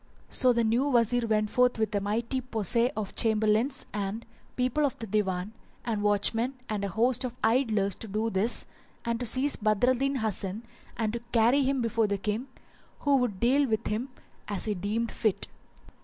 [0.31, 4.97] So the new Wazir went forth with a mighty posse of Chamberlains and people of
[4.97, 5.51] the Divan,
[5.85, 8.65] and watchmen and a host of idlers to do this
[9.05, 10.63] and to seize Badr al Din Hasan
[10.97, 12.47] and carry him before the King,
[13.01, 14.09] who would deal with him
[14.47, 15.47] as he deemed fit.